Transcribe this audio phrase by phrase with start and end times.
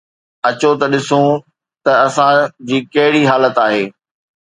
[0.47, 1.27] اچو ته ڏسون
[1.83, 2.35] ته اسان
[2.67, 3.83] جي ڪهڙي حالت آهي.